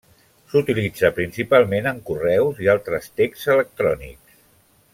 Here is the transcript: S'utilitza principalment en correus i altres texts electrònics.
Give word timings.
S'utilitza 0.51 1.11
principalment 1.17 1.89
en 1.91 1.99
correus 2.07 2.63
i 2.65 2.71
altres 2.75 3.11
texts 3.21 3.47
electrònics. 3.57 4.43